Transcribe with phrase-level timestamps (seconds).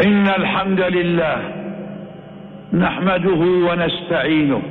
[0.00, 1.36] إن الحمد لله
[2.72, 4.62] نحمده ونستعينه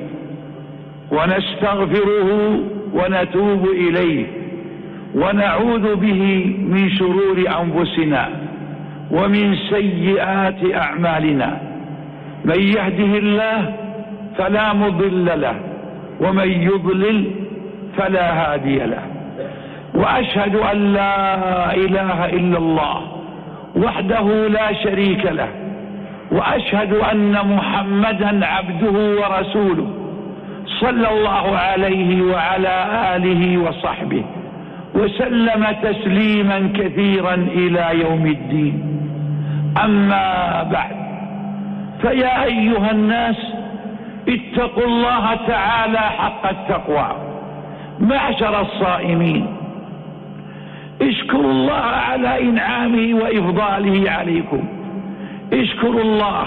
[1.12, 2.60] ونستغفره
[2.94, 4.26] ونتوب إليه
[5.16, 8.30] ونعوذ به من شرور أنفسنا
[9.12, 11.62] ومن سيئات أعمالنا.
[12.46, 13.74] من يهده الله
[14.38, 15.56] فلا مضل له
[16.22, 17.32] ومن يضلل
[17.98, 19.04] فلا هادي له.
[19.94, 23.13] وأشهد أن لا إله إلا الله
[23.76, 25.48] وحده لا شريك له
[26.32, 29.88] وأشهد أن محمدا عبده ورسوله
[30.66, 34.24] صلى الله عليه وعلى آله وصحبه
[34.96, 38.76] وسلم تسليما كثيرا إلى يوم الدين.
[39.84, 40.96] أما بعد
[42.02, 43.36] فيا أيها الناس
[44.30, 47.08] اتقوا الله تعالى حق التقوى
[48.00, 49.63] معشر الصائمين.
[51.02, 54.64] اشكروا الله على إنعامه وإفضاله عليكم.
[55.54, 56.46] اشكروا الله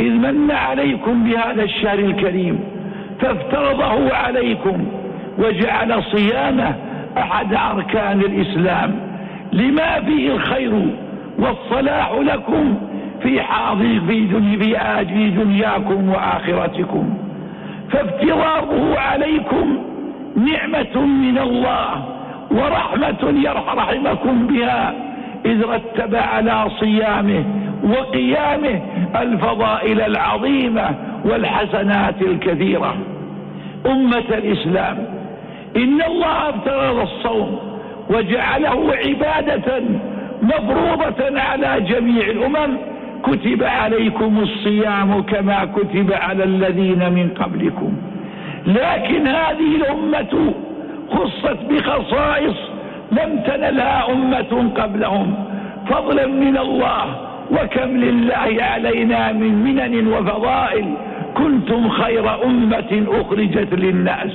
[0.00, 2.60] إذ من عليكم بهذا الشهر الكريم
[3.20, 4.86] فافترضه عليكم
[5.38, 6.74] وجعل صيامه
[7.18, 9.00] أحد أركان الإسلام
[9.52, 10.72] لما فيه الخير
[11.38, 12.74] والصلاح لكم
[13.22, 17.14] في حاضر في, دنيا في دنياكم وآخرتكم.
[17.90, 19.78] فافتراضه عليكم
[20.36, 22.17] نعمة من الله
[22.50, 24.94] ورحمة يرحمكم بها
[25.46, 27.44] إذ رتب على صيامه
[27.84, 28.80] وقيامه
[29.22, 30.90] الفضائل العظيمة
[31.24, 32.96] والحسنات الكثيرة.
[33.86, 34.98] أمة الإسلام
[35.76, 37.58] إن الله افترض الصوم
[38.10, 39.82] وجعله عبادة
[40.42, 42.76] مفروضة على جميع الأمم
[43.22, 47.92] كتب عليكم الصيام كما كتب على الذين من قبلكم.
[48.66, 50.54] لكن هذه الأمة
[51.10, 52.56] خصت بخصائص
[53.12, 55.34] لم تنلها أمة قبلهم.
[55.88, 57.04] فضلا من الله
[57.50, 60.94] وكم لله علينا من منن وفضائل
[61.34, 64.32] كنتم خير أمة أخرجت للناس.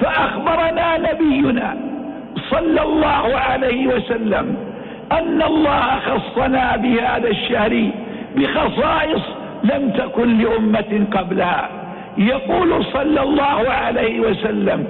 [0.00, 1.76] فأخبرنا نبينا
[2.50, 4.56] صلى الله عليه وسلم
[5.12, 7.90] أن الله خصنا بهذا الشهر
[8.36, 9.22] بخصائص
[9.64, 11.68] لم تكن لأمة قبلها.
[12.18, 14.84] يقول صلى الله عليه وسلم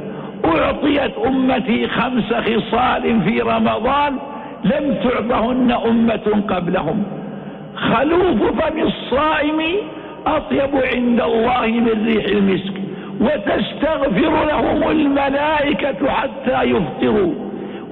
[0.45, 4.19] أعطيت أمتي خمس خصال في رمضان
[4.65, 7.05] لم تعطهن أمة قبلهم.
[7.75, 9.61] خلوف فم الصائم
[10.27, 12.75] أطيب عند الله من ريح المسك
[13.21, 17.33] وتستغفر لهم الملائكة حتى يفطروا.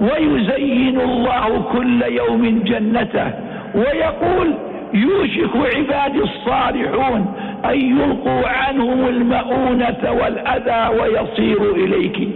[0.01, 3.31] ويزين الله كل يوم جنته
[3.75, 4.53] ويقول
[4.93, 7.33] يوشك عبادي الصالحون
[7.65, 12.27] أن يلقوا عنهم المؤونة والأذى ويصيروا إليك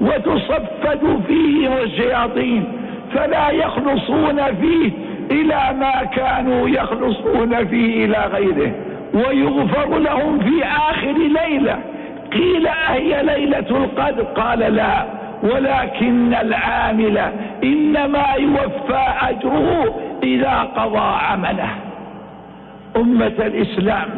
[0.00, 2.64] وتصفد فيه الشياطين
[3.14, 4.90] فلا يخلصون فيه
[5.30, 8.72] إلى ما كانوا يخلصون فيه إلى غيره
[9.14, 11.78] ويغفر لهم في آخر ليلة
[12.32, 15.04] قيل أهي ليلة القدر قال لا
[15.42, 17.18] ولكن العامل
[17.64, 21.68] إنما يوفى أجره إذا قضى عمله
[22.96, 24.08] أمة الإسلام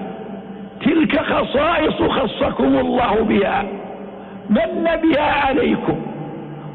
[0.85, 3.65] تلك خصائص خصكم الله بها
[4.51, 5.97] من بها عليكم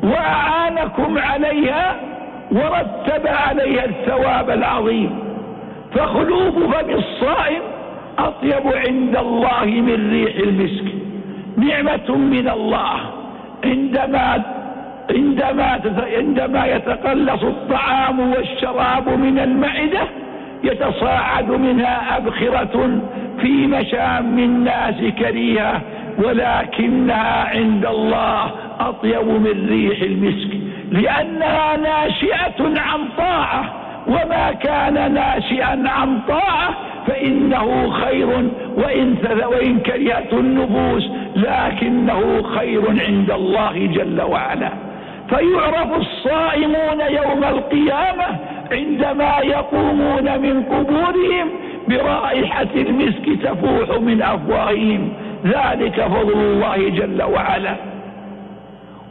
[0.04, 1.96] وأعانكم عليها
[2.52, 5.20] ورتب عليها الثواب العظيم.
[5.96, 7.62] فخلوف فم الصائم
[8.20, 10.86] أطيب عند الله من ريح المسك.
[11.58, 13.00] نعمة من الله.
[13.66, 14.44] عندما
[15.12, 15.80] عندما
[16.18, 20.02] عندما يتقلص الطعام والشراب من المعدة
[20.64, 23.00] يتصاعد منها أبخرة
[23.42, 25.82] في مشام الناس كريهة
[26.18, 30.58] ولكنها عند الله أطيب من ريح المسك
[30.92, 33.74] لأنها ناشئة عن طاعة
[34.08, 36.70] وما كان ناشئا عن طاعة
[37.08, 38.28] فإنه خير
[38.78, 39.16] وإن,
[39.48, 44.70] وإن كرهت النفوس لكنه خير عند الله جل وعلا.
[45.30, 48.26] فيعرف الصائمون يوم القيامة
[48.72, 51.48] عندما يقومون من قبورهم
[51.88, 55.10] برائحة المسك تفوح من أفواههم.
[55.46, 57.76] ذلك فضل الله جل وعلا.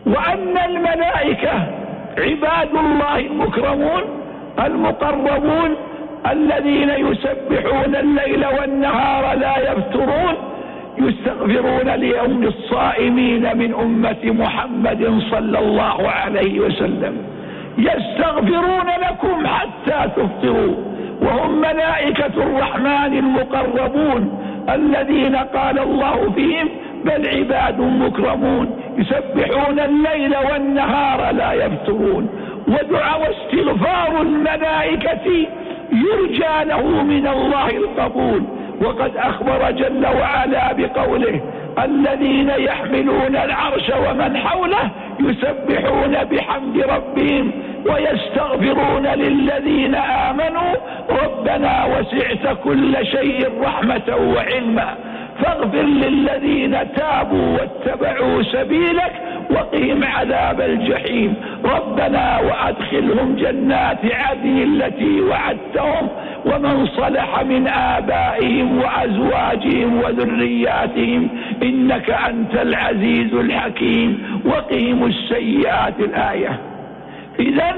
[0.06, 1.52] وأن الملائكة
[2.19, 4.02] عباد الله المكرمون
[4.64, 5.76] المقربون
[6.31, 10.34] الذين يسبحون الليل والنهار لا يفترون
[10.99, 17.17] يستغفرون ليوم الصائمين من أمة محمد صلى الله عليه وسلم.
[17.78, 20.95] يستغفرون لكم حتى تفطروا.
[21.26, 24.38] وهم ملائكة الرحمن المقربون
[24.69, 26.69] الذين قال الله فيهم
[27.05, 32.28] بل عباد مكرمون يسبحون الليل والنهار لا يفترون.
[32.69, 35.46] ودعا واستغفار الملائكة
[35.93, 38.43] يرجى له من الله القبول.
[38.82, 41.40] وقد أخبر جل وعلا بقوله
[41.84, 44.90] الذين يحملون العرش ومن حوله
[45.20, 47.50] يسبحون بحمد ربهم
[47.87, 50.75] ويستغفرون للذين آمنوا
[51.11, 54.94] ربنا وسعت كل شيء رحمة وعلما
[55.43, 59.12] فاغفر للذين تابوا واتبعوا سبيلك
[59.50, 61.34] وقهم عذاب الجحيم
[61.64, 66.08] ربنا وأدخلهم جنات عدن التي وعدتهم
[66.46, 71.28] ومن صلح من آبائهم وأزواجهم وذرياتهم
[71.62, 76.58] إنك أنت العزيز الحكيم وقهم السيئات الآية
[77.40, 77.74] إذا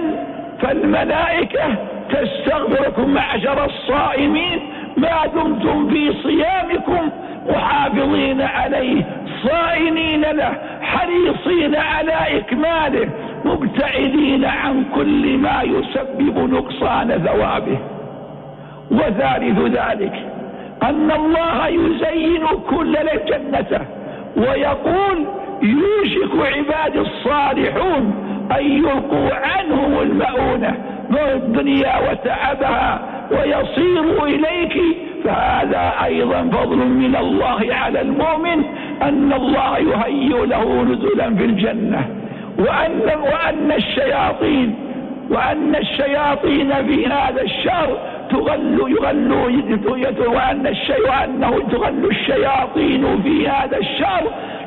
[0.63, 1.65] فالملائكة
[2.11, 4.61] تستغفركم معشر الصائمين
[4.97, 7.11] ما دمتم في صيامكم
[7.49, 9.05] محافظين عليه
[9.49, 13.09] صائنين له حريصين على إكماله
[13.45, 17.79] مبتعدين عن كل ما يسبب نقصان ثوابه.
[18.91, 20.13] وثالث ذلك
[20.83, 22.97] أن الله يزين كل
[23.27, 23.81] جنته
[24.37, 25.27] ويقول
[25.63, 28.15] يوشك عباد الصالحون
[28.53, 30.75] أن يلقوا عنهم المؤونة
[31.11, 33.01] من الدنيا وتعبها
[33.31, 34.83] ويصيروا إليك.
[35.25, 38.65] فهذا أيضا فضل من الله على المؤمن
[39.03, 42.07] أن الله يهيئ له نزلا في الجنة.
[42.59, 44.75] وأن, وأن الشياطين
[45.31, 47.99] وأن الشياطين في هذا الشهر
[48.31, 49.51] تغل يغلوا
[50.27, 54.23] وأن الشيء وأنه تغل الشياطين في هذا الشهر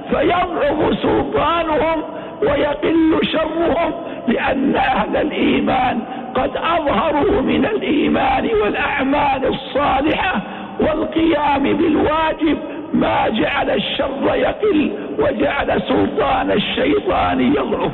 [0.09, 2.03] فيضعف سلطانهم
[2.41, 3.91] ويقل شرهم
[4.27, 5.99] لأن أهل الإيمان
[6.35, 10.41] قد أظهروا من الإيمان والأعمال الصالحة
[10.79, 12.57] والقيام بالواجب.
[12.93, 17.91] ما جعل الشر يقل وجعل سلطان الشيطان يضعف.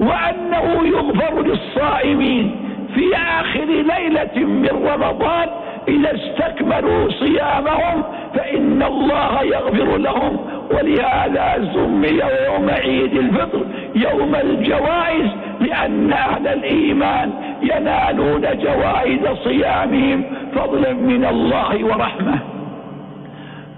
[0.00, 2.56] وأنه يغفر للصائمين
[2.94, 5.48] في آخر ليلة من رمضان
[5.88, 8.02] إذا استكملوا صيامهم
[8.34, 10.38] فإن الله يغفر لهم
[10.70, 13.60] ولهذا سمي يوم عيد الفطر
[13.94, 15.30] يوم الجوائز
[15.60, 17.30] لأن أهل الإيمان
[17.62, 20.24] ينالون جوائز صيامهم
[20.54, 22.38] فضلا من الله ورحمة.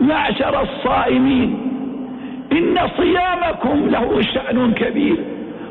[0.00, 1.58] معشر الصائمين
[2.52, 5.16] إن صيامكم له شأن كبير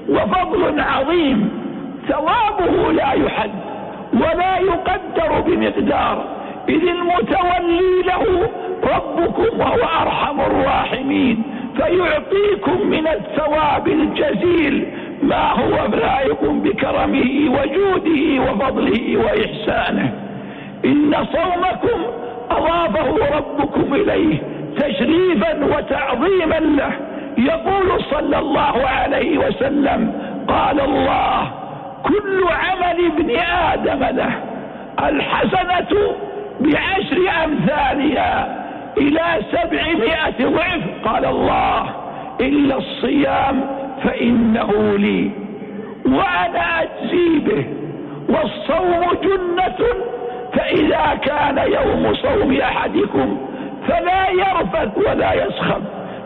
[0.10, 1.50] وفضل عظيم
[2.08, 3.52] ثوابه لا يحد
[4.14, 6.26] ولا يقدر بمقدار
[6.70, 8.50] إذ المتولي له
[8.84, 11.44] ربكم وهو أرحم الراحمين
[11.76, 14.88] فيعطيكم من الثواب الجزيل
[15.24, 20.14] ما هو لائق بكرمه وجوده وفضله وإحسانه.
[20.86, 22.02] إن صومكم
[22.52, 24.38] أضافه ربكم إليه
[24.78, 26.92] تشريفا وتعظيما له.
[27.38, 30.14] يقول صلى الله عليه وسلم
[30.48, 31.52] قال الله
[32.04, 34.32] كل عمل ابن آدم له
[35.08, 36.16] الحسنة
[36.60, 38.66] بعشر أمثالها.
[39.00, 40.82] إلى سبعمائة ضعف.
[41.06, 41.90] قال الله
[42.42, 43.62] إلا الصيام
[44.04, 45.32] فإنه لي.
[46.06, 47.66] وأنا أجزي به.
[48.30, 49.86] والصوم جنة
[50.54, 53.38] فإذا كان يوم صوم أحدكم
[53.88, 55.82] فلا يرفث ولا يسخب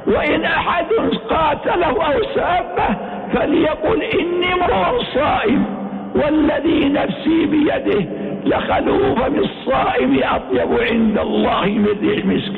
[0.08, 0.86] وإن أحد
[1.30, 2.96] قاتله أو سابه
[3.34, 5.66] فليقل إني امرؤ صائم
[6.16, 8.06] والذي نفسي بيده
[8.46, 12.54] لخلوف بالصائم أطيب عند الله من ريح مسك.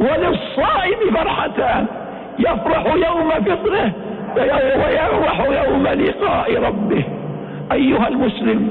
[0.00, 1.86] وللصائم فرحتان.
[2.38, 3.92] يفرح يوم فطره
[4.36, 7.04] ويفرح يوم لقاء ربه.
[7.72, 8.68] أيها المسلم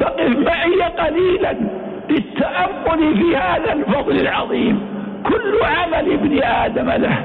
[0.00, 1.56] فقف معي قليلا
[2.10, 4.80] للتأمل في هذا الفضل العظيم.
[5.24, 7.18] كل عمل ابن آدم له.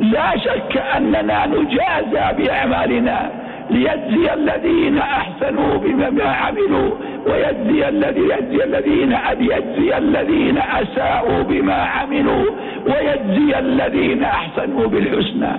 [0.00, 3.30] لا شك أننا نجازى بأعمالنا
[3.70, 6.90] ليجزي الذين أحسنوا بما عملوا
[7.26, 12.44] ويجزي الذي يجزي الذين يجزي الذين أساءوا بما عملوا
[12.86, 15.52] ويجزي الذين أحسنوا بالحسنى.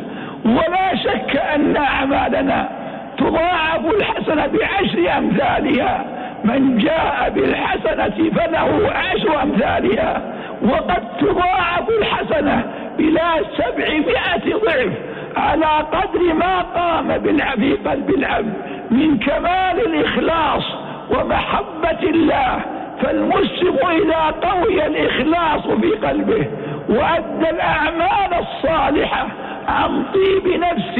[0.45, 2.69] ولا شك أن أعمالنا
[3.17, 6.05] تضاعف الحسنة بعشر أمثالها.
[6.43, 10.21] من جاء بالحسنة فله عشر أمثالها.
[10.61, 12.63] وقد تضاعف الحسنة
[12.99, 13.21] إلى
[13.57, 15.10] سبعمائة ضعف.
[15.37, 17.21] على قدر ما قام
[17.55, 18.53] في قلب العبد
[18.91, 20.63] من كمال الإخلاص
[21.09, 22.59] ومحبة الله.
[23.01, 26.45] فالمسلم إذا قوي الإخلاص في قلبه
[26.89, 29.27] وأدى الأعمال الصالحة
[29.67, 30.97] عن طيب نفس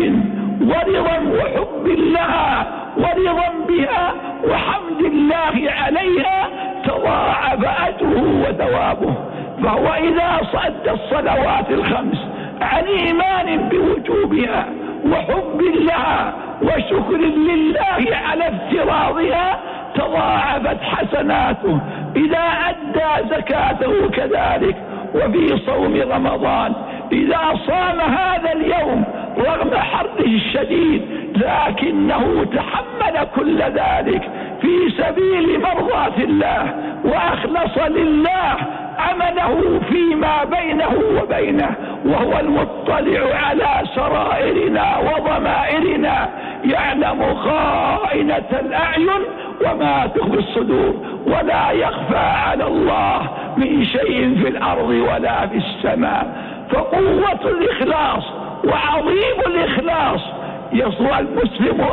[0.62, 6.48] ورضا وحب لها ورضا بها وحمد الله عليها
[6.86, 9.14] تضاعف أجره وثوابه.
[9.64, 12.18] فهو إذا صد الصلوات الخمس
[12.62, 14.66] عن إيمان بوجوبها
[15.06, 19.60] وحب لها وشكر لله على افتراضها
[19.96, 21.80] تضاعفت حسناته.
[22.16, 24.76] إذا أدى زكاته كذلك
[25.16, 26.74] وفي صوم رمضان
[27.12, 29.04] إذا صام هذا اليوم
[29.38, 31.02] رغم حره الشديد
[31.36, 34.22] لكنه تحمل كل ذلك
[34.62, 36.74] في سبيل مرضاة الله
[37.06, 38.56] وأخلص لله
[39.00, 46.30] عمله فيما بينه وبينه وهو المطلع على سرائرنا وضمائرنا
[46.66, 49.10] يعلم خائنة الأعين
[49.66, 50.94] وما تخفي الصدور
[51.26, 53.22] ولا يخفى على الله
[53.58, 56.28] من شيء في الأرض ولا في السماء.
[56.72, 58.24] فقوة الإخلاص
[58.64, 60.22] وعظيم الإخلاص
[60.74, 61.86] يصوى المسلم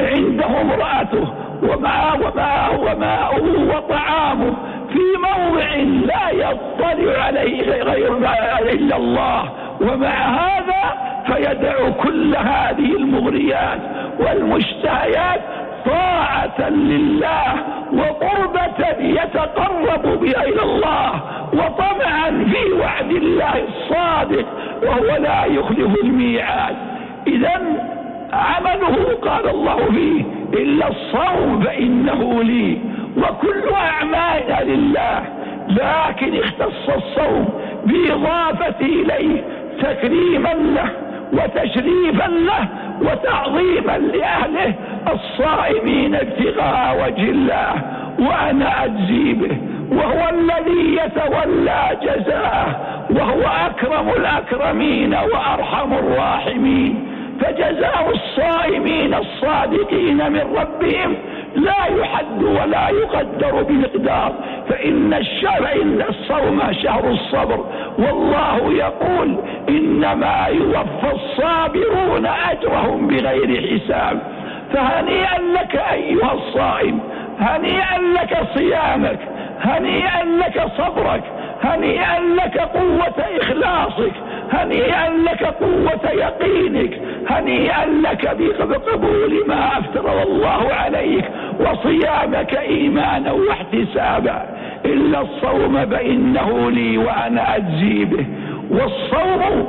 [0.00, 1.26] عنده امرأته
[1.62, 2.20] ومعه
[2.80, 4.52] وماؤه وطعامه
[4.92, 5.74] في موضع
[6.06, 8.16] لا يطلع عليه غير
[8.72, 9.50] إلا الله.
[9.80, 10.82] ومع هذا
[11.26, 13.80] فيدع كل هذه المغريات
[14.18, 15.40] والمشتهيات
[15.86, 17.54] طاعة لله
[17.92, 21.12] وقربة يتقرب بها إلى الله
[21.52, 24.46] وطمعا في وعد الله الصادق
[24.82, 26.76] وهو لا يخلف الميعاد.
[27.26, 27.60] إذا
[28.32, 30.24] عمله قال الله فيه
[30.62, 32.78] إلا الصوم فإنه لي.
[33.16, 35.22] وكل أعمالنا لله.
[35.68, 37.48] لكن اختص الصوم
[37.84, 39.44] بإضافة إليه
[39.80, 40.90] تكريما له
[41.32, 42.68] وتشريفا له
[43.00, 44.74] وتعظيما لأهله
[45.12, 47.72] الصائمين ابتغاء وجه الله.
[48.18, 49.56] وأنا أجزي به
[49.92, 57.09] وهو الذي يتولى جزاءه وهو أكرم الأكرمين وأرحم الراحمين.
[57.40, 61.16] فجزاء الصائمين الصادقين من ربهم
[61.56, 64.32] لا يحد ولا يقدر بمقدار.
[64.68, 67.64] فإن الشهر إن الصوم شهر الصبر.
[67.98, 69.36] والله يقول
[69.68, 74.20] إنما يوفى الصابرون أجرهم بغير حساب.
[74.72, 77.00] فهنيئا لك أيها الصائم
[77.40, 79.18] هنيئا لك صيامك
[79.60, 81.22] هنيئا لك صبرك
[81.64, 84.12] هنيئا لك قوة إخلاصك
[84.52, 87.00] هنيئا لك قوة يقينك
[87.30, 91.24] هنيئا لك بقبول ما أفترض الله عليك
[91.60, 94.46] وصيامك إيمانا واحتسابا.
[94.84, 98.26] إلا الصوم فإنه لي وأنا أجزي به.
[98.70, 99.68] والصوم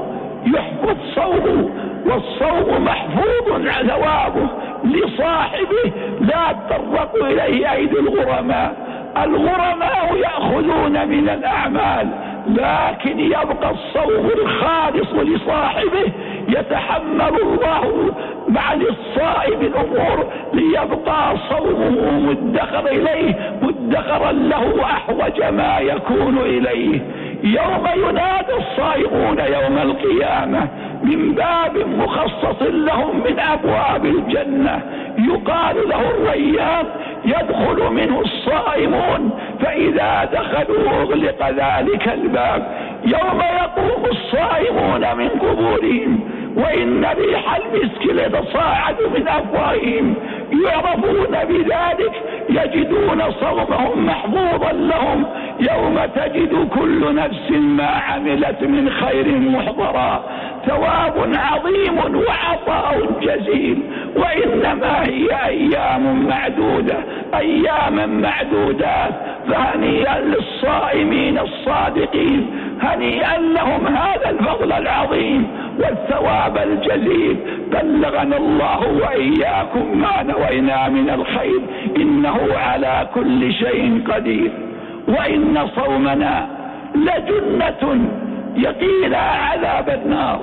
[0.55, 1.69] يحفظ صومه
[2.05, 4.47] والصوم محفوظ ثوابه
[4.83, 8.73] لصاحبه لا تطرق إليه أيدي الغرماء.
[9.17, 12.07] الغرماء يأخذون من الأعمال
[12.47, 16.11] لكن يبقى الصوم الخالص لصاحبه
[16.47, 18.11] يتحمل الله
[18.47, 26.99] مع للصائم الأمور ليبقى صومه مدخر إليه مدخرا له أحوج ما يكون إليه.
[27.43, 30.67] يوم ينادى الصائمون يوم القيامة
[31.03, 34.81] من باب مخصص لهم من أبواب الجنة.
[35.17, 36.85] يقال له الريان
[37.25, 39.29] يدخل منه الصائمون
[39.59, 42.67] فإذا دخلوا أغلق ذلك الباب.
[43.05, 46.19] يوم يقوم الصائمون من قبورهم
[46.55, 50.15] وإن ريح المسك لتصاعد من أفواههم.
[50.65, 52.13] يعرفون بذلك
[52.49, 55.25] يجدون صومهم محفوظا لهم.
[55.59, 60.23] يوم تجد كل نفس ما عملت من خير محضرا.
[60.67, 63.79] ثواب عظيم وعطاء جزيل.
[64.15, 66.97] وإنما هي أيام معدودة
[67.35, 69.13] أياما معدودات.
[69.49, 72.47] فهنيئا للصائمين الصادقين
[72.81, 75.47] هنيئا لهم هذا الفضل العظيم
[75.79, 77.37] والثواب الجزيل.
[77.71, 81.61] بلغنا الله وإياكم ما نوينا من الخير
[81.97, 84.51] إنه على كل شيء قدير.
[85.07, 86.47] وإن صومنا
[86.95, 87.99] لجنة
[88.55, 90.39] يقينا عذاب النار.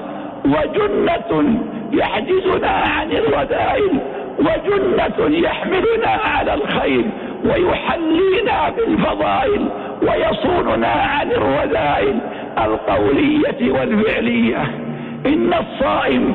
[0.48, 1.60] وجنة
[1.92, 3.98] يحجزنا عن الرذائل
[4.38, 7.04] وجنة يحملنا على الخير
[7.44, 9.68] ويحلينا بالفضائل
[10.02, 12.18] ويصوننا عن الرذائل
[12.58, 14.62] القولية والفعلية.
[15.26, 16.34] إن الصائم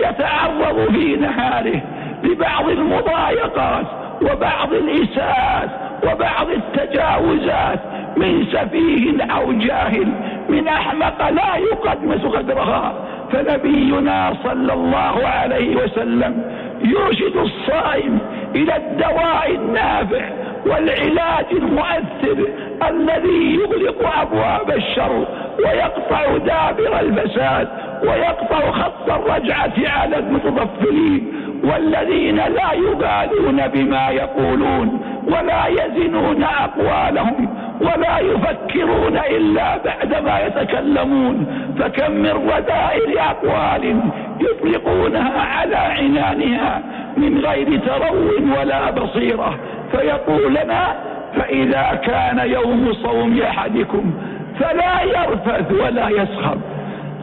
[0.00, 1.80] يتعرض في نهاره
[2.24, 3.86] لبعض المضايقات
[4.22, 5.70] وبعض الإساءات
[6.04, 7.80] وبعض التجاوزات
[8.16, 10.08] من سفيه أو جاهل
[10.48, 12.92] من أحمق لا يقدمس قدرها
[13.34, 16.44] فنبينا صلى الله عليه وسلم
[16.84, 18.18] يرشد الصائم
[18.54, 20.24] إلى الدواء النافع
[20.66, 22.48] والعلاج المؤثر
[22.88, 25.26] الذي يغلق أبواب الشر
[25.58, 27.68] ويقطع دابر الفساد
[28.02, 31.32] ويقطع خط الرجعة على المتطفلين
[31.64, 37.48] والذين لا يبالون بما يقولون ولا يزنون أقوالهم
[37.80, 41.46] ولا يفكرون إلا بعدما يتكلمون
[41.78, 44.00] فكم من رذائل أقوال
[44.40, 46.82] يطلقونها على عنانها
[47.16, 49.58] من غير ترو ولا بصيرة
[49.92, 50.94] فيقول لنا
[51.36, 54.14] فإذا كان يوم صوم أحدكم
[54.60, 56.60] فلا يرفث ولا يسخب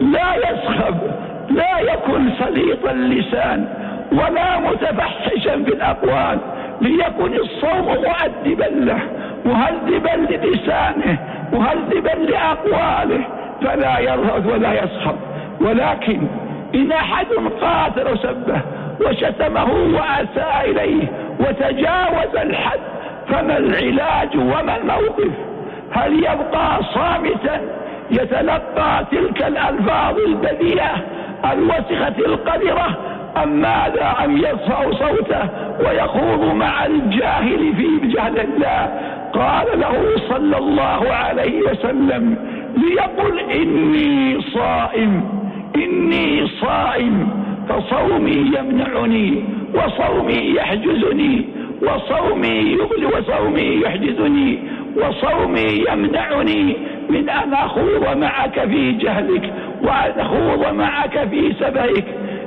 [0.02, 0.96] لا يسخب
[1.50, 3.68] لا يكن سليط اللسان
[4.12, 6.38] ولا متفحشا في الأقوال
[6.82, 9.00] ليكن الصوم مؤدبا له
[9.46, 11.18] مهذبا للسانه
[11.54, 13.22] مهذبا لأقواله
[13.62, 15.16] فلا يرفث ولا يسخب
[15.62, 16.28] ولكن
[16.76, 17.26] إن أحد
[17.62, 18.62] قاتل وسبه
[19.06, 21.08] وشتمه وأساء إليه
[21.40, 22.80] وتجاوز الحد.
[23.28, 25.32] فما العلاج وما الموقف؟
[25.92, 27.62] هل يبقى صامتا
[28.12, 30.92] يتلقى تلك الألفاظ البذيئة
[31.54, 32.98] الوسخة القذرة
[33.44, 39.00] أم ماذا أم يرفع صوته ويخوض مع الجاهل في جهل الله؟
[39.34, 42.36] قال له صلى الله عليه وسلم
[42.78, 45.42] ليقل إني صائم
[45.76, 47.30] إني صائم.
[47.70, 49.44] فصومي يمنعني
[49.76, 51.46] وصومي يحجزني
[51.82, 52.48] وصومي
[52.80, 54.60] يغلي وصومي يحجزني
[54.98, 56.76] وصومي يمنعني
[57.10, 59.54] من أن أخوض معك في جهلك
[59.84, 62.06] وأن أخوض معك في سبهك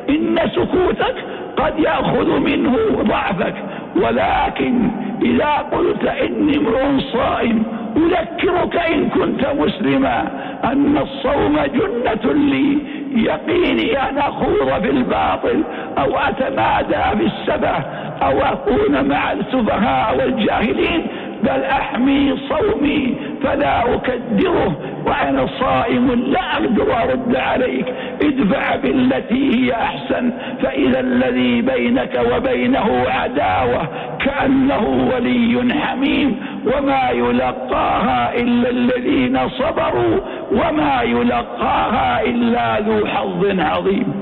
[0.08, 1.14] إن سكوتك
[1.56, 3.54] قد يأخذ منه ضعفك
[3.96, 4.90] ولكن
[5.22, 7.62] إذا قلت إني امرؤ صائم
[7.96, 10.20] أذكرك إن كنت مسلما
[10.64, 12.78] أن الصوم جنة لي
[13.14, 15.62] يقيني أن أخوض في الباطل
[15.98, 17.76] أو أتمادى في السبه
[18.22, 21.06] أو أكون مع السفهاء والجاهلين
[21.42, 27.86] بل أحمي صومي فلا أكدره وأنا صائم لا أقدر أرد عليك.
[28.22, 33.88] ادفع بالتي هي أحسن فإذا الذي بينك وبينه عداوة
[34.24, 36.36] كأنه ولي حميم.
[36.66, 40.16] وما يلقاها إلا الذين صبروا
[40.52, 44.14] وما يلقاها إلا ذو حظ عظيم.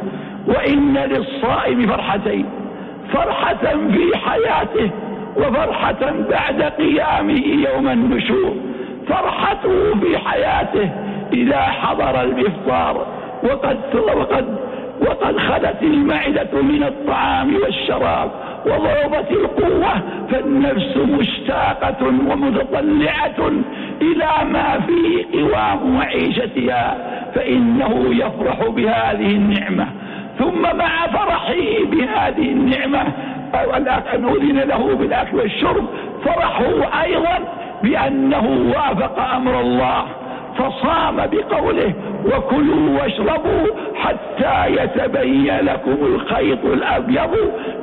[0.47, 2.47] وإن للصائم فرحتين
[3.13, 4.91] فرحة في حياته
[5.37, 8.55] وفرحة بعد قيامه يوم النشور.
[9.09, 10.91] فرحته في حياته
[11.33, 13.07] إذا حضر الإفطار
[13.45, 14.59] وقد وقد
[15.01, 18.31] وقد خلت المعدة من الطعام والشراب
[18.67, 19.93] وضربت القوة
[20.31, 23.51] فالنفس مشتاقة ومتطلعة
[24.03, 26.97] إلى ما فيه قوام معيشتها
[27.35, 29.87] فإنه يفرح بهذه النعمة.
[30.39, 33.03] ثم مع فرحه بهذه النعمة
[34.15, 35.85] أن أذن له بالأكل والشرب
[36.25, 37.39] فرحه أيضا
[37.83, 40.05] بأنه وافق أمر الله.
[40.59, 41.93] فصام بقوله
[42.27, 47.31] وكلوا واشربوا حتى يتبين لكم الخيط الأبيض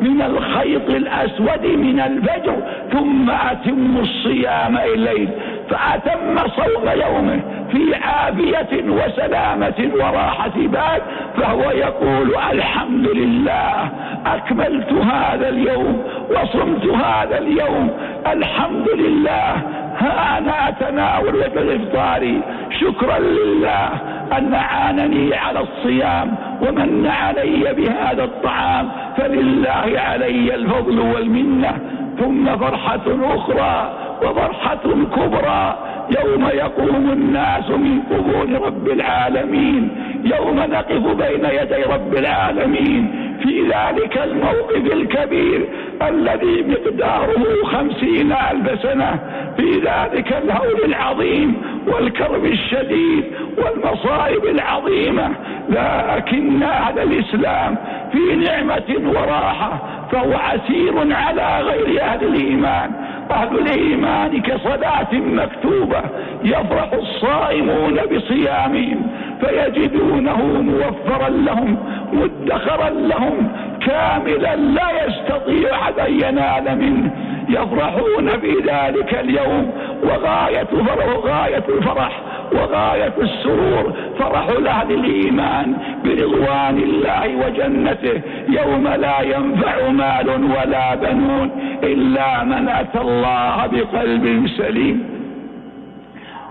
[0.02, 2.56] من الخيط الأسود من الفجر
[2.92, 5.30] ثم أتموا الصيام الليل
[5.70, 7.40] فأتم صوم يومه
[7.72, 11.02] في عافية وسلامة وراحة بال
[11.38, 13.90] فهو يقول الحمد لله
[14.26, 17.90] أكملت هذا اليوم وصمت هذا اليوم
[18.28, 19.54] الحمد لله.
[20.00, 22.34] ها أنا أتناول الإفطار.
[22.82, 23.90] شكرا لله
[24.38, 31.72] أن أعانني على الصيام ومن علي بهذا الطعام فلله علي الفضل والمنة.
[32.20, 34.84] ثم فرحة أخرى وفرحة
[35.16, 35.78] كبرى
[36.24, 39.90] يوم يقوم الناس من قبور رب العالمين
[40.24, 43.26] يوم نقف بين يدي رب العالمين.
[43.44, 45.66] في ذلك الموقف الكبير
[46.08, 49.20] الذي مقداره خمسين ألف سنة
[49.58, 53.24] في ذلك الهول العظيم والكرب الشديد
[53.58, 55.30] والمصائب العظيمة.
[55.70, 57.76] لكن أهل الإسلام
[58.12, 59.80] في نعمة وراحة
[60.12, 62.92] فهو عسير على غير أهل الإيمان.
[63.32, 66.02] أهل الإيمان كصلاة مكتوبة
[66.44, 69.08] يفرح الصائمون بصيامهم.
[69.40, 71.78] فيجدونه موفرا لهم
[72.14, 73.52] مدخرا لهم
[73.86, 77.12] كاملا لا يستطيع أحد أن ينال منه.
[77.50, 79.72] يفرحون في ذلك اليوم.
[80.04, 82.22] وغاية فرح غاية الفرح
[82.52, 88.22] وغاية السرور فرح أهل الإيمان برضوان الله وجنته.
[88.50, 91.52] يوم لا ينفع مال ولا بنون
[91.84, 95.20] إلا من أتى الله بقلب سليم.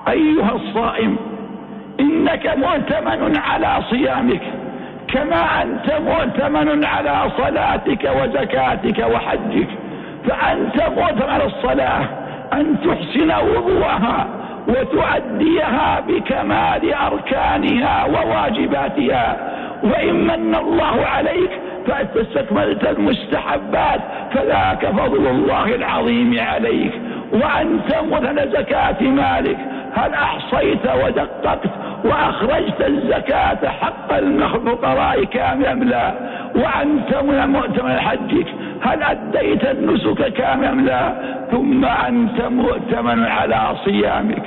[0.09, 1.17] أيها الصائم
[2.01, 4.43] إنك مؤتمن على صيامك
[5.09, 9.69] كما أنت مؤتمن على صلاتك وزكاتك وحجك.
[10.29, 12.01] فأنت مؤتمن على الصلاة
[12.53, 14.27] أن تحسن وضوءها
[14.69, 19.37] وتؤديها بكمال أركانها وواجباتها.
[19.83, 21.51] وإن من الله عليك
[21.87, 24.01] فاستكملت المستحبات
[24.33, 26.93] فذاك فضل الله العظيم عليك.
[27.33, 29.59] وأنت مثل زكاة مالك
[29.95, 31.71] هل أحصيت ودققت
[32.05, 35.29] وأخرجت الزكاة حق الفقراء
[35.73, 36.15] أم لا؟
[36.55, 38.47] وأنت من مؤتمر حجك
[38.83, 41.13] هل أديت النسك كاملا لا؟
[41.51, 44.43] ثم أنت مؤتمن على صيامك.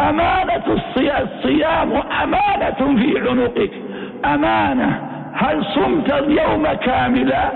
[0.00, 3.70] أمانة الصيام أمانة في عنقك.
[4.24, 5.00] أمانة
[5.34, 7.50] هل صمت اليوم كاملا؟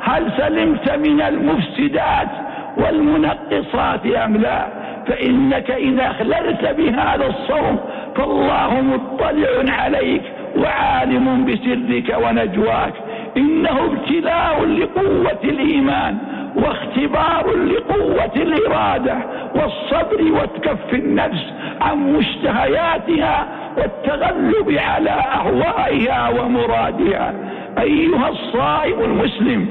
[0.00, 2.28] هل سلمت من المفسدات
[2.76, 7.78] والمنقصات أم لا؟ فإنك إذا أخللت بهذا الصوم
[8.16, 10.22] فالله مطلع عليك
[10.56, 12.92] وعالم بسرك ونجواك.
[13.36, 16.16] إنه ابتلاء لقوة الإيمان
[16.56, 19.16] واختبار لقوة الإرادة
[19.54, 27.34] والصبر وتكف النفس عن مشتهياتها والتغلب على أهوائها ومرادها.
[27.78, 29.66] أيها الصائم المسلم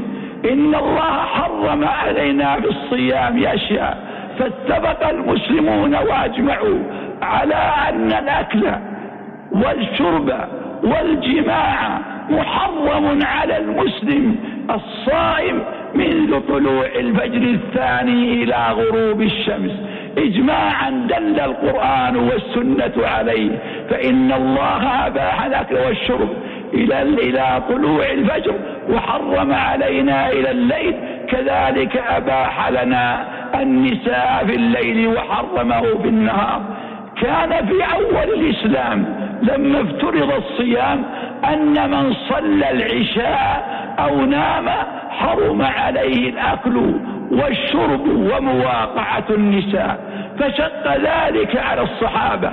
[0.52, 6.80] إن الله حرم علينا في الصيام أشياء فاتفق المسلمون وأجمعوا
[7.22, 8.72] على أن الأكل
[9.52, 10.34] والشرب
[10.84, 14.36] والجماع محرم على المسلم
[14.70, 15.64] الصائم
[15.96, 19.72] منذ طلوع الفجر الثاني إلى غروب الشمس.
[20.18, 23.50] إجماعا دل القرآن والسنة عليه.
[23.90, 26.30] فإن الله أباح الأكل والشرب
[26.74, 28.56] إلى إلى طلوع الفجر
[28.90, 30.96] وحرم علينا إلى الليل.
[31.30, 33.26] كذلك أباح لنا
[33.62, 36.62] النساء في الليل وحرمه في النهار.
[37.22, 39.06] كان في أول الإسلام
[39.42, 41.04] لما افترض الصيام
[41.54, 43.64] أن من صلى العشاء
[44.00, 44.70] أو نام
[45.10, 46.94] حرم عليه الأكل
[47.32, 50.00] والشرب ومواقعة النساء.
[50.40, 52.52] فشق ذلك على الصحابة.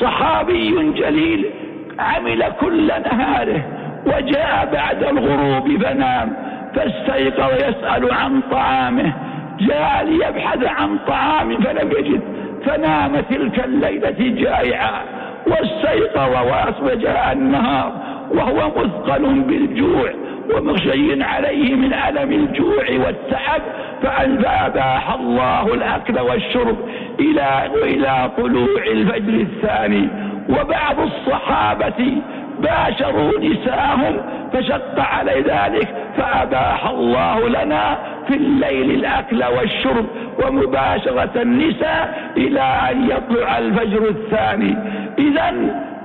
[0.00, 1.50] صحابي جليل
[1.98, 3.62] عمل كل نهاره
[4.06, 6.36] وجاء بعد الغروب فنام
[6.74, 9.12] فاستيقظ يسأل عن طعامه.
[9.60, 12.20] جاء ليبحث عن طعام فلم يجد
[12.64, 15.00] فنام تلك الليلة جائعا.
[15.46, 16.34] واستيقظ
[16.82, 17.92] وجاء النهار
[18.30, 20.10] وهو مثقل بالجوع
[20.54, 23.62] ومغشي عليه من ألم الجوع والتعب
[24.02, 26.76] فأباح الله الأكل والشرب
[27.20, 30.08] إلى إلى طلوع الفجر الثاني.
[30.48, 32.16] وبعض الصحابة
[32.60, 34.16] باشروا نساءهم
[34.52, 40.06] فشق علي ذلك فأباح الله لنا في الليل الأكل والشرب
[40.44, 44.76] ومباشرة النساء إلى أن يطلع الفجر الثاني.
[45.18, 45.54] إذا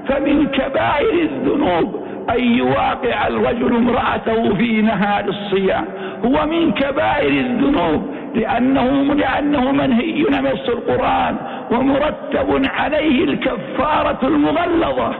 [0.07, 5.85] فمن كبائر الذنوب أن يواقع الرجل امرأته في نهار الصيام.
[6.25, 11.35] هو من كبائر الذنوب لأنه, لأنه منهي نص القرآن
[11.71, 15.11] ومرتب عليه الكفارة المغلظة.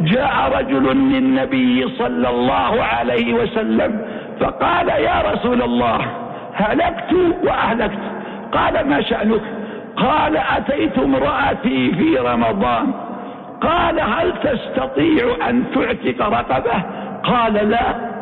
[0.00, 4.00] جاء رجل للنبي صلى الله عليه وسلم
[4.40, 6.00] فقال يا رسول الله
[6.54, 7.12] هلكت
[7.44, 7.98] وأهلكت.
[8.52, 9.40] قال ما شأنك؟
[9.96, 12.92] قال أتيت امرأتي في رمضان.
[13.60, 16.72] قال هل تستطيع أن تعتق رقبة؟
[17.24, 18.15] قال لا.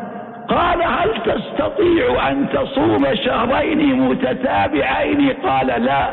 [0.49, 6.07] قال هل تستطيع أن تصوم شهرين متتابعين؟ قال لا.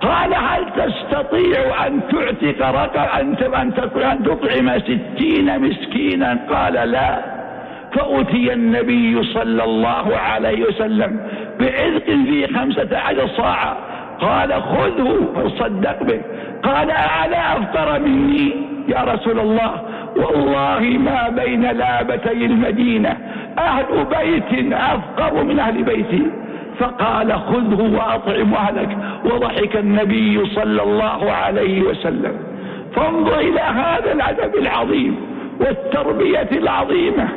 [0.00, 3.20] قال هل تستطيع أن تعتق رقبة
[4.12, 7.18] أن تطعم ستين مسكينا؟ قال لا.
[7.92, 11.20] فأتي النبي صلى الله عليه وسلم
[11.60, 13.76] بعذق في خمسة عشر صاعا
[14.20, 16.20] قال خذه فصدق به.
[16.62, 18.52] قال ألا أفطر مني؟
[18.88, 19.72] يا رسول الله
[20.16, 23.16] والله ما بين لابتي المدينة.
[23.58, 26.22] أهل بيت أفقر من أهل بيتي
[26.78, 28.98] فقال خذه وأطعم أهلك.
[29.24, 32.32] وضحك النبي صلى الله عليه وسلم.
[32.94, 35.16] فانظر إلى هذا الأدب العظيم
[35.60, 37.28] والتربية العظيمة.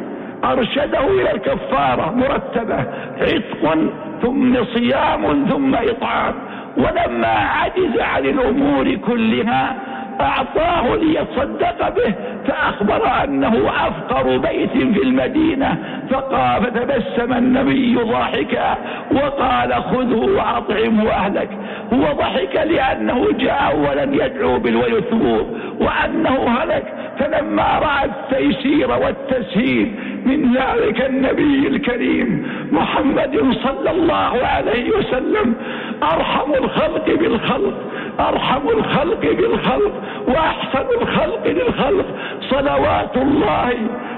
[0.44, 2.86] أرشده إلى الكفارة مرتبة.
[3.22, 3.78] عتق
[4.22, 6.34] ثم صيام ثم إطعام.
[6.78, 9.76] ولما عجز عن الأمور كلها
[10.21, 12.13] أعطاه ليتصدق به
[12.47, 15.77] فأخبر أنه أفقر بيت في المدينة
[16.10, 18.77] فقال فتبسم النبي ضاحكا
[19.12, 21.49] وقال خذه وأطعمه أهلك
[21.93, 25.45] هو ضحك لأنه جاء ولم يدعو بالويثبور
[25.79, 26.84] وأنه هلك
[27.19, 29.91] فلما رأى التيسير والتسهيل
[30.25, 35.55] من ذلك النبي الكريم محمد صلى الله عليه وسلم
[36.03, 37.73] أرحم الخلق بالخلق
[38.19, 39.93] أرحم الخلق بالخلق
[40.28, 42.06] وأحسن الخلق للخلق
[42.50, 43.74] صلوات الله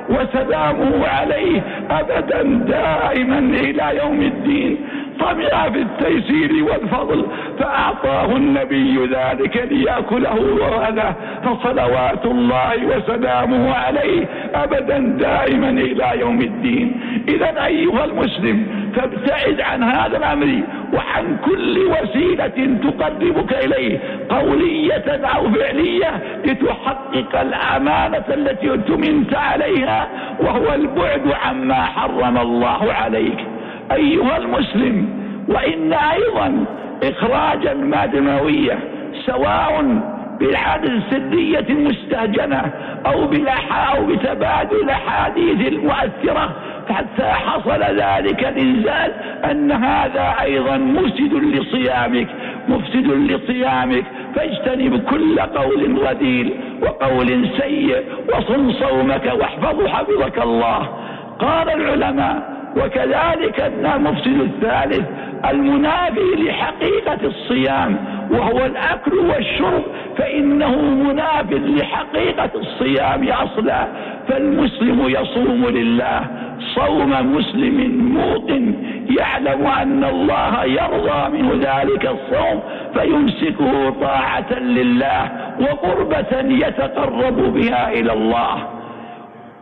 [0.10, 4.78] وسلامه عليه أبدا دائما إلى يوم الدين.
[5.20, 7.26] طمع في التيسير والفضل
[7.60, 14.26] فأعطاه النبي ذلك ليأكله وهذا فصلوات الله وسلامه عليه
[14.56, 17.00] أبدا دائما إلى يوم الدين.
[17.28, 20.62] إذا أيها المسلم فابتعد عن هذا الأمر
[20.94, 24.00] وعن كل وسيلة تقربك إليه
[24.30, 26.12] قولية أو فعلية
[26.46, 30.08] لتحقق الأمانة التي اؤتمنت عليها
[30.40, 33.38] وهو البعد عما حرم الله عليك.
[33.92, 35.10] أيها المسلم
[35.48, 36.66] وإن أيضا
[37.04, 38.80] إخراج المادة المنوية
[39.26, 40.02] سواء
[40.40, 42.74] بالعدد سرية مستهجنة
[43.06, 43.24] أو
[43.96, 46.56] أو بتبادل الأحاديث المؤثرة
[46.92, 49.12] حتى حصل ذلك الإنزال
[49.52, 52.28] أن هذا أيضا مفسد لصيامك
[52.68, 54.04] مفسد لصيامك
[54.36, 60.90] فاجتنب كل قول رذيل وقول سيء وصم صومك واحفظ حفظك الله.
[61.40, 65.06] قال العلماء وكذلك المفسد الثالث
[65.50, 67.98] المنافي لحقيقة الصيام
[68.32, 69.84] وهو الأكل والشرب
[70.18, 73.88] فإنه مناف لحقيقة الصيام أصلا.
[74.28, 76.22] فالمسلم يصوم لله.
[76.76, 78.74] صوم مسلم موقن
[79.20, 88.81] يعلم أن الله يرضى منه ذلك الصوم فيمسكه طاعة لله وقربة يتقرب بها إلى الله.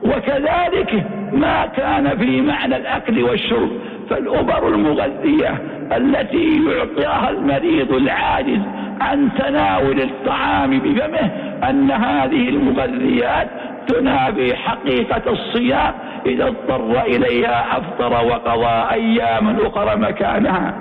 [0.03, 3.69] وكذلك ما كان في معنى الأكل والشرب
[4.09, 5.57] فالأبر المغذية
[5.97, 8.59] التي يعطيها المريض العاجز
[9.01, 11.31] عن تناول الطعام بفمه
[11.69, 13.47] أن هذه المغذيات
[13.87, 15.93] تنافي حقيقة الصيام
[16.25, 20.73] إذا اضطر إليها أفطر وقضى أياما أخرى مكانها.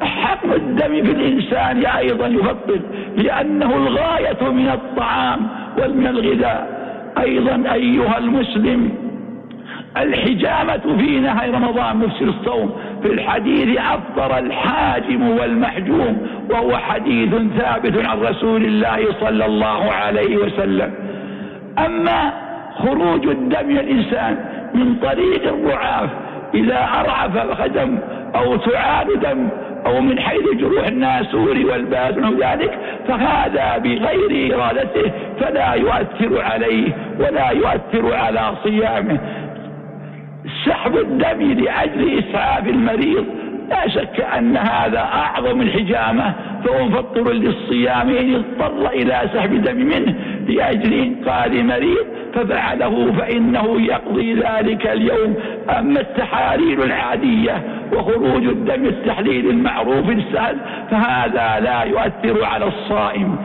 [0.00, 2.80] حقن الدم في الإنسان أيضا يفطر
[3.16, 6.85] لأنه الغاية من الطعام ومن الغذاء.
[7.20, 8.90] أيضا أيها المسلم
[9.96, 18.18] الحجامة في نهاية رمضان مفسر الصوم في الحديث أفطر الحاجم والمحجوم وهو حديث ثابت عن
[18.18, 20.94] رسول الله صلى الله عليه وسلم.
[21.86, 22.32] أما
[22.78, 24.36] خروج الدم الإنسان
[24.74, 26.10] من طريق الرعاف
[26.56, 27.98] إذا أرعف الخدم
[28.34, 29.48] أو تعاد دم
[29.86, 37.50] أو من حيث جروح الناسور والباس ونحو ذلك فهذا بغير إرادته فلا يؤثر عليه ولا
[37.50, 39.18] يؤثر على صيامه.
[40.66, 43.24] سحب الدم لأجل إسعاف المريض
[43.68, 50.14] لا شك أن هذا أعظم الحجامة فهو مفطر للصيام إن اضطر إلى سحب دم منه
[50.48, 55.34] لأجل إنقاذ مريض ففعله فإنه يقضي ذلك اليوم.
[55.78, 60.56] أما التحاليل العادية وخروج الدم التحليل المعروف السهل
[60.90, 63.36] فهذا لا يؤثر على الصائم.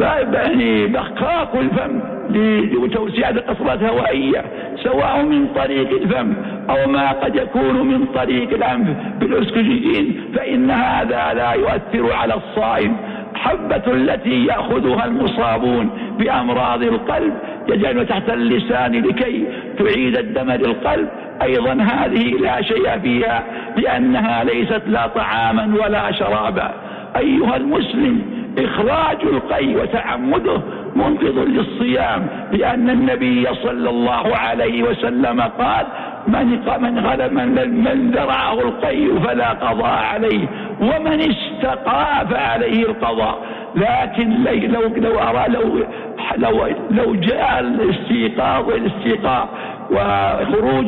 [0.00, 4.44] يعني بخاق الفم لتوسيع القصرات الهوائية
[4.76, 6.34] سواء من طريق الفم
[6.70, 12.96] أو ما قد يكون من طريق الأنف بالأسكجين فإن هذا لا يؤثر على الصائم.
[13.34, 17.34] حبة التي يأخذها المصابون بأمراض القلب
[17.68, 19.44] يجعل تحت اللسان لكي
[19.78, 21.08] تعيد الدم للقلب.
[21.42, 23.42] أيضا هذه لا شيء فيها
[23.76, 26.74] لأنها ليست لا طعاما ولا شرابا.
[27.16, 30.60] أيها المسلم إخراج القي وتعمده
[30.96, 35.86] منقذ للصيام لأن النبي صلى الله عليه وسلم قال
[36.28, 36.46] من
[36.80, 40.48] من غلب من, من ذرعه القي فلا قضاء عليه
[40.80, 43.38] ومن استقى فعليه القضاء.
[43.74, 45.84] لكن لو لو أرى لو
[46.36, 49.48] لو لو جاء الاستيقاظ والاستيقاظ
[49.90, 50.86] وخروج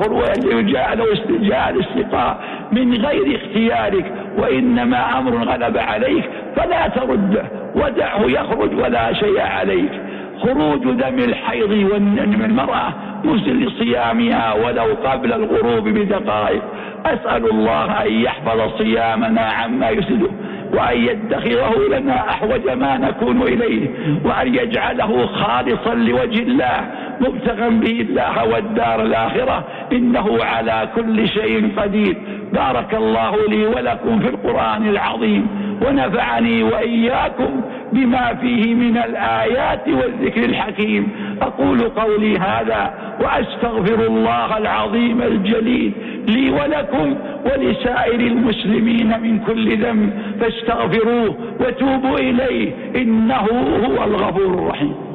[0.00, 1.04] خروج جاء لو
[1.40, 2.34] جاء الاستيقاظ
[2.72, 9.90] من غير اختيارك وإنما أمر غلب عليك فلا ترده ودعه يخرج ولا شيء عليك.
[10.38, 12.92] خروج دم الحيض من المرأة
[13.24, 16.62] مسل صيامها ولو قبل الغروب بدقائق.
[17.06, 20.30] أسأل الله أن يحفظ صيامنا عما يسده
[20.74, 23.88] وأن يدخره لنا أحوج ما نكون إليه
[24.24, 32.16] وأن يجعله خالصا لوجه الله مبتغا به الله والدار الآخرة إنه على كل شيء قدير.
[32.52, 35.46] بارك الله لي ولكم في القرآن العظيم
[35.86, 37.60] ونفعني وإياكم
[37.92, 41.08] بما فيه من الآيات والذكر الحكيم.
[41.42, 45.92] أقول قولي هذا وأستغفر الله العظيم الجليل
[46.28, 53.46] لي ولكم ولسائر المسلمين من كل ذنب فاستغفروه وتوبوا إليه إنه
[53.86, 55.07] هو الغفور الرحيم.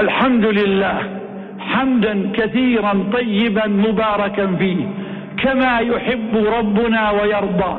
[0.00, 0.98] الحمد لله
[1.60, 4.76] حمدا كثيرا طيبا مباركا فيه
[5.42, 7.76] كما يحب ربنا ويرضى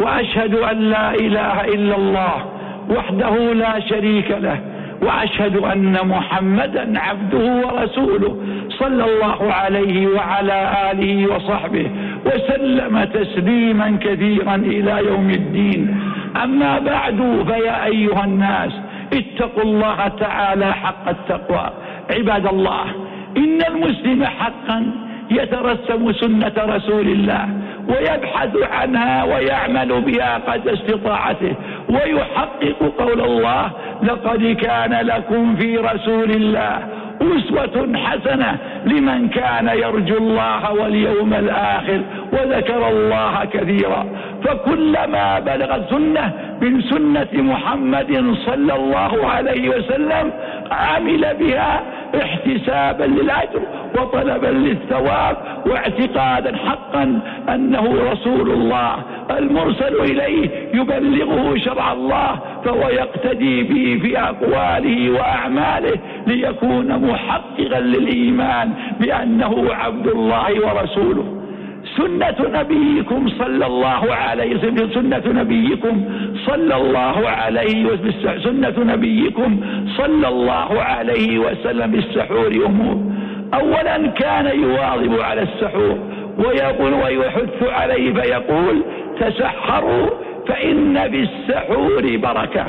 [0.00, 2.44] وأشهد أن لا إله إلا الله
[2.90, 4.60] وحده لا شريك له
[5.02, 8.36] وأشهد أن محمدا عبده ورسوله
[8.68, 11.90] صلى الله عليه وعلى آله وصحبه
[12.26, 16.00] وسلم تسليما كثيرا إلى يوم الدين.
[16.44, 18.72] أما بعد فيا أيها الناس
[19.12, 21.70] اتقوا الله تعالى حق التقوى.
[22.10, 22.84] عباد الله
[23.36, 24.86] إن المسلم حقا
[25.30, 27.48] يترسم سنة رسول الله
[27.88, 31.54] ويبحث عنها ويعمل بها قد استطاعته
[31.88, 33.70] ويحقق قول الله
[34.02, 36.78] لقد كان لكم في رسول الله
[37.20, 42.00] أسوة حسنة لمن كان يرجو الله واليوم الآخر.
[42.32, 44.06] وذكر الله كثيرا.
[44.44, 50.32] فكلما بلغت سنة من سنة محمد صلى الله عليه وسلم
[50.70, 51.82] عمل بها
[52.22, 53.60] احتسابا للأجر
[53.98, 58.96] وطلبا للثواب واعتقادا حقا أنه رسول الله
[59.38, 69.74] المرسل إليه يبلغه شرع الله فهو يقتدي به في أقواله وأعماله ليكون محققا للإيمان بأنه
[69.74, 71.39] عبد الله ورسوله.
[71.96, 74.90] سنة نبيكم صلى الله عليه وسلم.
[74.94, 76.04] سنة نبيكم
[76.46, 78.40] صلى الله عليه وسلم.
[78.40, 79.60] سنة نبيكم
[79.96, 82.96] صلى الله عليه وسلم بالسحور أمور.
[83.54, 85.98] أولا كان يواظب على السحور
[86.38, 88.82] ويقول ويحث عليه فيقول
[89.20, 90.06] تسحروا
[90.46, 92.66] فإن بالسحور بركة.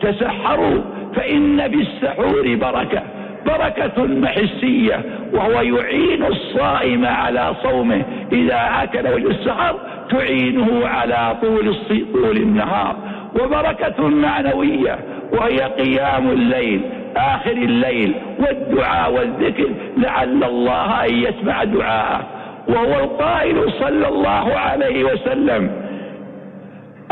[0.00, 0.80] تسحروا
[1.14, 3.02] فإن بالسحور بركة.
[3.46, 8.02] بركة حسية وهو يعين الصائم على صومه.
[8.32, 9.74] إذا أكل السحر
[10.10, 11.76] تعينه على طول
[12.14, 12.96] طول النهار.
[13.34, 14.98] وبركة معنوية
[15.32, 16.80] وهي قيام الليل
[17.16, 22.26] آخر الليل والدعاء والذكر لعل الله أن يسمع دعاءه.
[22.68, 25.70] وهو القائل صلى الله عليه وسلم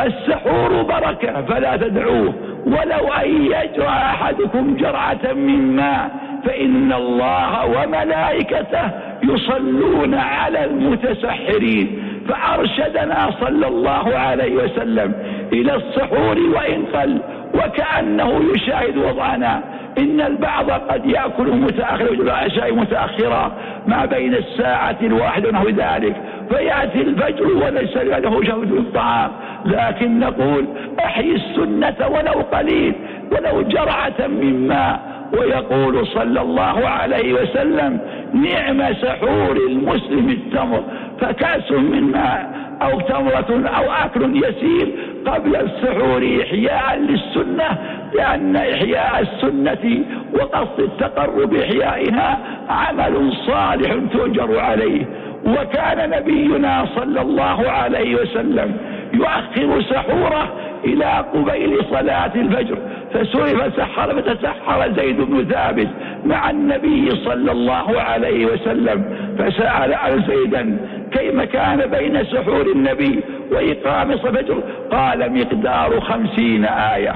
[0.01, 2.35] السحور بركة فلا تدعوه.
[2.67, 6.11] ولو أن يجرى أحدكم جرعة من ماء
[6.45, 8.91] فإن الله وملائكته
[9.23, 12.03] يصلون على المتسحرين.
[12.29, 15.13] فأرشدنا صلى الله عليه وسلم
[15.53, 17.19] إلى السحور وإن قل
[17.55, 19.63] وكأنه يشاهد وضعنا.
[19.99, 23.53] إن البعض قد يأكل متأخرا العشاء متأخرا
[23.87, 26.17] ما بين الساعة الواحدة ونحو ذلك.
[26.51, 29.31] فيأتي الفجر وليس له شهوة الطعام.
[29.67, 30.65] لكن نقول
[30.99, 32.95] أحيي السنة ولو قليل
[33.33, 35.17] ولو جرعة من ماء.
[35.33, 37.99] ويقول صلى الله عليه وسلم
[38.35, 40.83] نعم سحور المسلم التمر.
[41.21, 44.89] فكأس من ماء أو تمرة أو أكل يسير
[45.27, 47.79] قبل السحور إحياء للسنة.
[48.15, 50.05] لأن إحياء السنة
[50.35, 55.07] وقصد التقرب إحيائها عمل صالح تؤجر عليه.
[55.45, 58.77] وكان نبينا صلى الله عليه وسلم
[59.13, 60.53] يؤخر سحوره
[60.85, 62.79] إلى قبيل صلاة الفجر
[63.13, 65.89] فسئل فسحر فتسحر زيد بن ثابت
[66.25, 69.05] مع النبي صلى الله عليه وسلم
[69.39, 70.79] فسأل عن زيدا
[71.13, 73.21] كيف كان بين سحور النبي
[73.53, 77.15] وإقام الفجر؟ قال مقدار خمسين آية.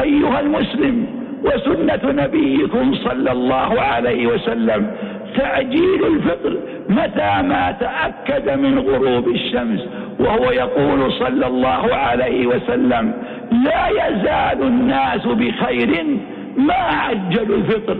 [0.00, 1.06] أيها المسلم
[1.44, 4.86] وسنة نبيكم صلى الله عليه وسلم
[5.36, 6.56] تعجيل الفطر
[6.88, 9.80] متى ما تأكد من غروب الشمس
[10.20, 13.12] وهو يقول صلى الله عليه وسلم
[13.64, 16.04] لا يزال الناس بخير
[16.56, 17.96] ما عجلوا الفطر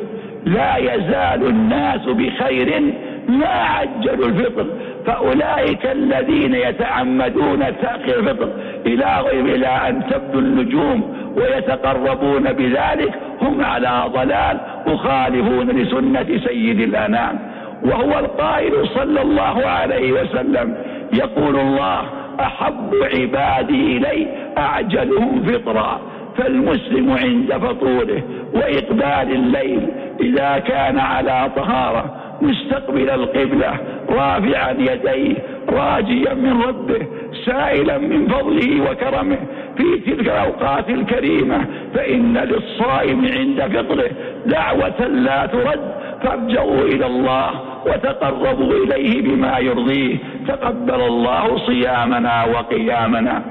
[0.47, 2.83] لا يزال الناس بخير
[3.29, 4.67] ما عجلوا الفطر.
[5.07, 8.49] فأولئك الذين يتعمدون تأخير الفطر
[8.87, 17.39] إلى إلى أن تبدو النجوم ويتقربون بذلك هم على ضلال مخالفون لسنة سيد الأنام.
[17.85, 20.77] وهو القائل صلى الله عليه وسلم
[21.13, 22.03] يقول الله
[22.41, 24.27] أحب عبادي إلي
[24.59, 26.01] أعجلهم فطرا
[26.37, 28.23] فالمسلم عند فطوره
[28.55, 29.89] وإقبال الليل
[30.21, 33.73] إذا كان على طهارة مستقبل القبلة
[34.11, 35.35] رافعا يديه
[35.69, 37.07] راجيا من ربه
[37.47, 39.39] سائلا من فضله وكرمه.
[39.77, 44.11] في تلك الأوقات الكريمة فإن للصائم عند فطره
[44.47, 47.51] دعوة لا ترد فارجعوا إلى الله
[47.87, 50.17] وتقربوا إليه بما يرضيه.
[50.49, 53.43] تقبل الله صيامنا وقيامنا.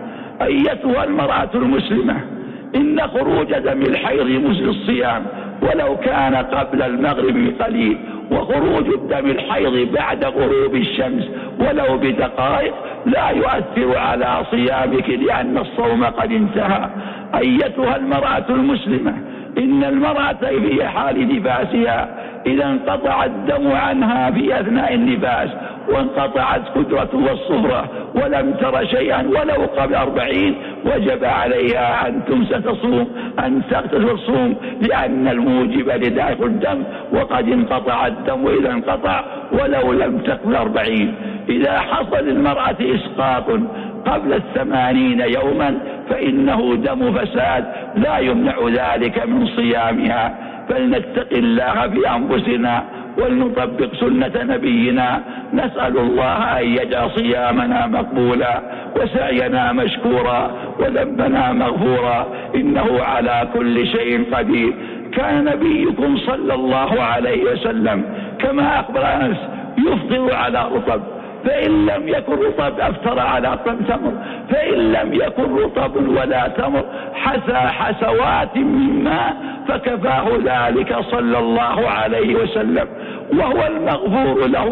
[0.41, 2.15] أيتها المرأة المسلمة
[2.75, 5.25] إن خروج دم الحيض مثل الصيام.
[5.63, 7.97] ولو كان قبل المغرب بقليل
[8.31, 11.23] وخروج الدم الحيض بعد غروب الشمس
[11.59, 12.73] ولو بدقائق
[13.05, 16.89] لا يؤثر على صيامك لأن الصوم قد انتهى.
[17.35, 19.13] أيتها المرأة المسلمة
[19.57, 22.09] إن المرأة في حال نفاسها
[22.45, 25.49] إذا انقطع الدم عنها في أثناء النفاس
[25.89, 30.55] وانقطعت قدرته الصفرة ولم تر شيئا ولو قبل أربعين
[30.85, 33.07] وجب عليها أن تمسى تصوم
[33.39, 40.55] أن تغتسل الصوم لأن الموجب لداخل الدم وقد انقطع الدم وإذا انقطع ولو لم تكن
[40.55, 41.15] أربعين.
[41.49, 43.49] إذا حصل المرأة إسقاط
[44.05, 45.77] قبل الثمانين يوما
[46.09, 47.65] فإنه دم فساد
[47.95, 50.37] لا يمنع ذلك من صيامها.
[50.69, 52.83] فلنتق الله في أنفسنا
[53.17, 55.21] ولنطبق سنة نبينا.
[55.53, 58.61] نسأل الله أن يجعل صيامنا مقبولا
[58.95, 62.27] وسعينا مشكورا وذنبنا مغفورا.
[62.55, 64.73] إنه على كل شيء قدير.
[65.13, 68.03] كان نبيكم صلى الله عليه وسلم
[68.39, 69.37] كما أخبر أنس
[69.77, 71.01] يفطر على رطب
[71.45, 74.13] فإن لم يكن رطب أفطر على تمر.
[74.49, 76.83] فإن لم يكن رطب ولا تمر.
[77.13, 79.35] حسى حسوات من ماء
[79.67, 82.87] فكفاه ذلك صلى الله عليه وسلم.
[83.33, 84.69] وهو المغفور له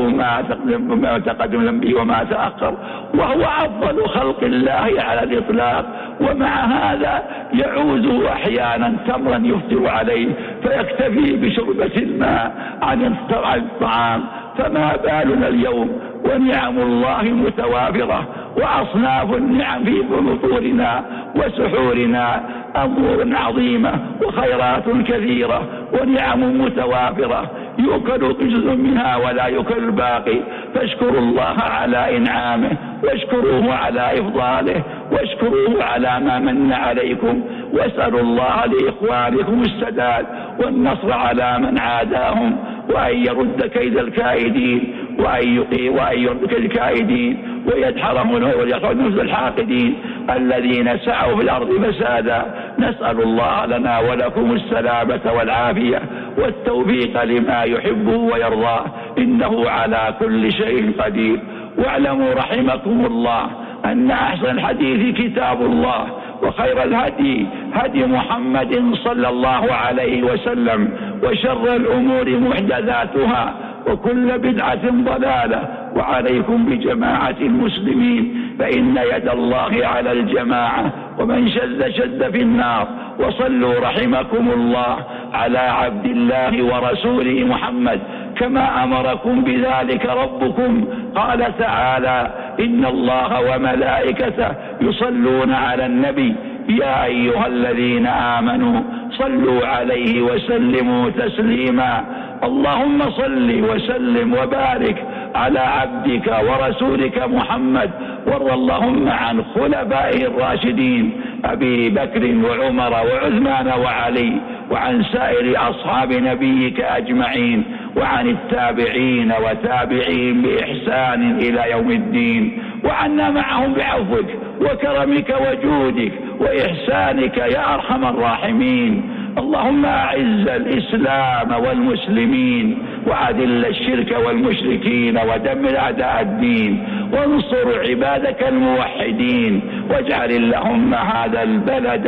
[0.95, 2.73] ما تقدم ذنبه وما تأخر.
[3.13, 5.85] وهو أفضل خلق الله على الإطلاق.
[6.21, 10.27] ومع هذا يعوز أحيانا تمرا يفطر عليه.
[10.63, 12.51] فيكتفي بشربة الماء
[12.81, 13.15] عن
[13.55, 14.23] الطعام
[14.57, 18.27] فما بالنا اليوم ونعم الله متوافرة
[18.57, 21.03] وأصناف النعم في بطورنا
[21.35, 22.41] وسحورنا
[22.75, 25.61] أمور عظيمة وخيرات كثيرة
[25.93, 30.37] ونعم متوافرة يؤكل جزء منها ولا يؤكل الباقي
[30.75, 32.71] فاشكروا الله على إنعامه
[33.03, 37.43] واشكروه على إفضاله واشكروه على ما من عليكم
[37.73, 40.25] واسألوا الله لإخوانكم السداد
[40.59, 42.57] والنصر على من عاداهم
[42.91, 49.95] وأن يرد كيد الكائدين وأن وأن يرد كيد الكائدين ويدحرهم ويخرج نفس الحاقدين.
[50.29, 52.45] الذين سعوا في الأرض فسادا
[52.79, 56.01] نسأل الله لنا ولكم السلامة والعافية
[56.37, 58.85] والتوفيق لما يحبه ويرضاه.
[59.17, 61.39] إنه على كل شيء قدير.
[61.77, 63.47] واعلموا رحمكم الله
[63.85, 66.07] أن أحسن الحديث كتاب الله
[66.43, 70.89] وخير الهدي هدي محمد صلى الله عليه وسلم
[71.23, 73.53] وشر الأمور محدثاتها
[73.87, 75.61] وكل بدعة ضلالة
[75.95, 82.87] وعليكم بجماعة المسلمين فإن يد الله على الجماعة ومن شذ شذ في النار
[83.19, 84.97] وصلوا رحمكم الله
[85.33, 87.99] على عبد الله ورسوله محمد
[88.37, 90.85] كما أمركم بذلك ربكم
[91.15, 94.49] قال تعالى إن الله وملائكته
[94.81, 96.35] يصلون على النبي.
[96.69, 98.81] يا أيها الذين آمنوا
[99.11, 102.03] صلوا عليه وسلموا تسليما.
[102.43, 104.97] اللهم صل وسلم وبارك
[105.35, 107.89] على عبدك ورسولك محمد.
[108.27, 111.11] وارض اللهم عن خلفائه الراشدين
[111.45, 114.31] أبي بكر وعمر وعثمان وعلي
[114.71, 117.63] وعن سائر أصحاب نبيك أجمعين.
[117.97, 124.29] وعن التابعين وتابعين بإحسان إلى يوم الدين وعنا معهم بعفوك
[124.61, 129.03] وكرمك وجودك وإحسانك يا أرحم الراحمين.
[129.37, 132.77] اللهم أعز الإسلام والمسلمين
[133.07, 136.83] وأذل الشرك والمشركين ودمر أعداء الدين
[137.13, 142.07] وانصر عبادك الموحدين واجعل اللهم هذا البلد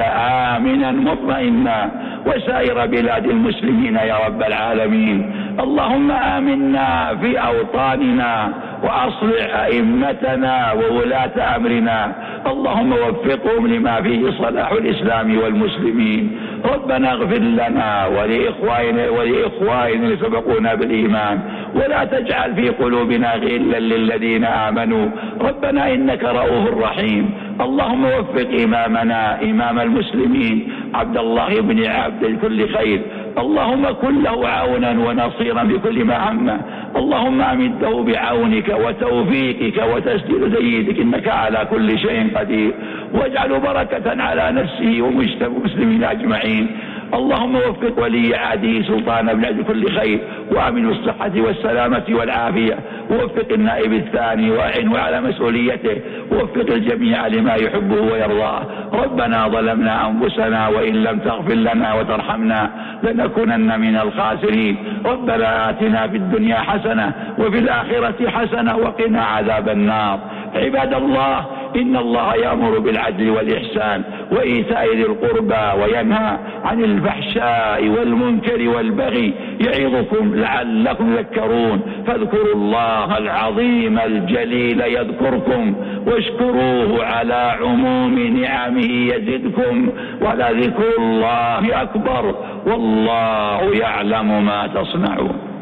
[0.53, 1.91] آمنا مطمئنا.
[2.25, 5.31] وسائر بلاد المسلمين يا رب العالمين.
[5.59, 8.53] اللهم آمنا في أوطاننا
[8.83, 12.11] وأصلح أئمتنا وولاة أمرنا.
[12.47, 16.37] اللهم وفقهم لما فيه صلاح الإسلام والمسلمين.
[16.73, 21.39] ربنا اغفر لنا ولإخواننا ولإخواننا سبقونا بالإيمان.
[21.75, 25.07] ولا تجعل في قلوبنا غلا للذين آمنوا.
[25.41, 27.29] ربنا إنك رؤوف رحيم.
[27.61, 30.57] اللهم وفق إمامنا إمام المسلمين.
[30.93, 33.01] عبد الله بن عبد كل خير.
[33.37, 36.59] اللهم كن له عونا ونصيرا بكل ما همه
[36.95, 42.71] اللهم امده بعونك وتوفيقك وتسديد سيدك إنك على كل شيء قدير.
[43.13, 46.67] واجعل بركة على نفسه ومجتمع المسلمين أجمعين.
[47.13, 50.19] اللهم وفق ولي عهده سلطان عبد كل خير
[50.51, 52.77] وآمن الصحة والسلامة والعافية.
[53.09, 56.01] ووفق النائب الثاني واعنه على مسؤوليته.
[56.31, 58.61] ووفق الجميع لما يحبه ويرضاه.
[58.93, 62.69] ربنا ظلمنا أنفسنا وإن لم تغفر لنا وترحمنا
[63.03, 64.77] لنكونن من الخاسرين.
[65.05, 70.19] ربنا آتنا في الدنيا حسنة وفي الآخرة حسنة وقنا عذاب النار.
[70.55, 71.45] عباد الله
[71.75, 81.15] إن الله يأمر بالعدل والإحسان وإيتاء ذي القربى وينهى عن الفحشاء والمنكر والبغي يعظكم لعلكم
[81.15, 85.75] تذكرون فاذكروا الله العظيم الجليل يذكركم
[86.07, 89.89] واشكروه على عموم نعمه يزدكم.
[90.21, 92.35] ولذكر الله أكبر
[92.65, 95.52] والله يعلم ما تصنعون.